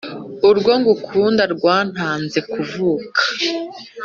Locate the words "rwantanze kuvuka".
1.53-3.21